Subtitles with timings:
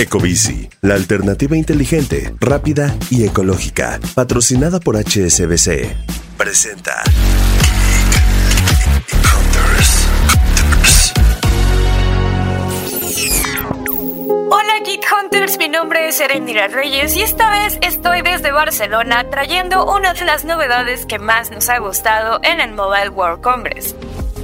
[0.00, 5.94] Ecobici, la alternativa inteligente, rápida y ecológica, patrocinada por HSBC.
[6.38, 7.02] Presenta.
[14.50, 19.84] Hola Geek Hunters, mi nombre es Erendira Reyes y esta vez estoy desde Barcelona trayendo
[19.94, 23.94] una de las novedades que más nos ha gustado en el Mobile World Congress.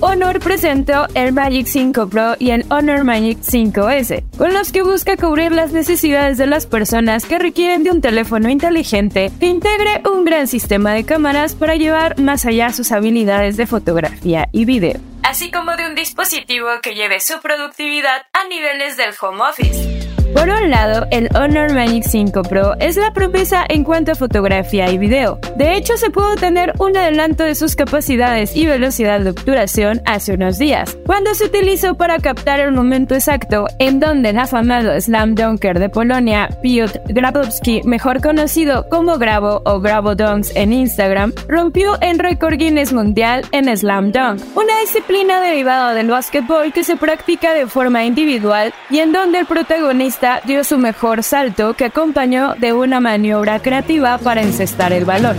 [0.00, 5.16] Honor presentó el Magic 5 Pro y el Honor Magic 5S, con los que busca
[5.16, 10.24] cubrir las necesidades de las personas que requieren de un teléfono inteligente que integre un
[10.24, 15.50] gran sistema de cámaras para llevar más allá sus habilidades de fotografía y video, así
[15.50, 19.93] como de un dispositivo que lleve su productividad a niveles del home office.
[20.34, 24.90] Por un lado, el Honor Magic 5 Pro es la promesa en cuanto a fotografía
[24.90, 25.38] y video.
[25.56, 30.34] De hecho, se pudo tener un adelanto de sus capacidades y velocidad de obturación hace
[30.34, 35.36] unos días, cuando se utilizó para captar el momento exacto en donde el afamado slam
[35.36, 41.96] dunker de Polonia, Piotr Grabowski, mejor conocido como Grabo o Grabo Dunks en Instagram, rompió
[42.00, 47.54] el récord Guinness mundial en slam dunk, una disciplina derivada del básquetbol que se practica
[47.54, 52.72] de forma individual y en donde el protagonista dio su mejor salto que acompañó de
[52.72, 55.36] una maniobra creativa para encestar el balón.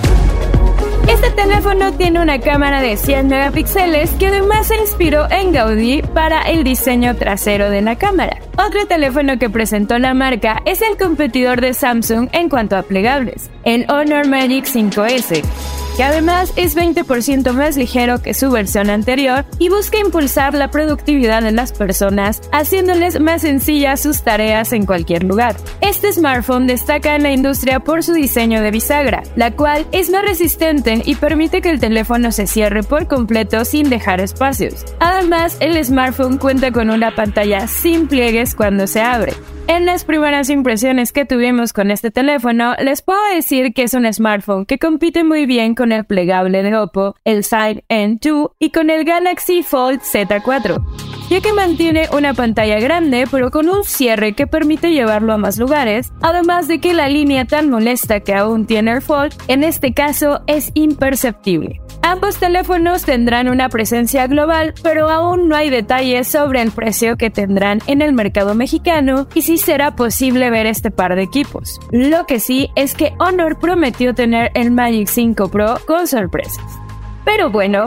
[1.08, 6.41] Este teléfono tiene una cámara de 100 megapíxeles que además se inspiró en Gaudí para
[6.44, 8.38] el diseño trasero de la cámara.
[8.58, 13.50] Otro teléfono que presentó la marca es el competidor de Samsung en cuanto a plegables,
[13.63, 19.70] el Honor Magic 5S que además es 20% más ligero que su versión anterior y
[19.70, 25.56] busca impulsar la productividad de las personas, haciéndoles más sencillas sus tareas en cualquier lugar.
[25.82, 30.24] Este smartphone destaca en la industria por su diseño de bisagra, la cual es más
[30.24, 34.86] resistente y permite que el teléfono se cierre por completo sin dejar espacios.
[35.00, 39.34] Además, el smartphone cuenta con una pantalla sin pliegues cuando se abre,
[39.68, 44.12] en las primeras impresiones que tuvimos con este teléfono, les puedo decir que es un
[44.12, 48.90] smartphone que compite muy bien con el plegable de Oppo, el Side N2 y con
[48.90, 50.84] el Galaxy Fold Z4,
[51.30, 55.58] ya que mantiene una pantalla grande pero con un cierre que permite llevarlo a más
[55.58, 59.94] lugares, además de que la línea tan molesta que aún tiene el Fold en este
[59.94, 61.81] caso es imperceptible.
[62.02, 67.31] Ambos teléfonos tendrán una presencia global, pero aún no hay detalles sobre el precio que
[67.31, 71.80] tendrán en el mercado mexicano y si será posible ver este par de equipos.
[71.92, 76.84] Lo que sí es que Honor prometió tener el Magic 5 Pro con sorpresas.
[77.25, 77.86] Pero bueno,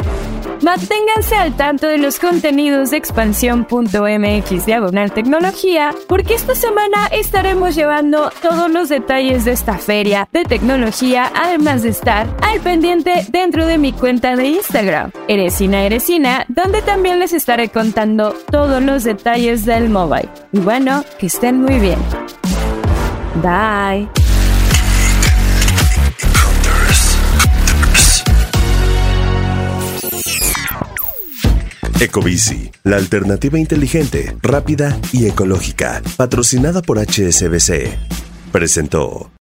[0.62, 8.31] manténganse al tanto de los contenidos de expansión.mx diagonal tecnología, porque esta semana estaremos llevando
[8.43, 13.78] todos los detalles de esta feria de tecnología, además de estar al pendiente dentro de
[13.78, 19.88] mi cuenta de Instagram, Eresina Eresina, donde también les estaré contando todos los detalles del
[19.88, 20.28] mobile.
[20.53, 21.99] Y bueno, que estén muy bien.
[23.43, 24.28] Bye.
[32.00, 37.91] Ecobici, la alternativa inteligente, rápida y ecológica, patrocinada por HSBC.
[38.53, 39.38] Presentó.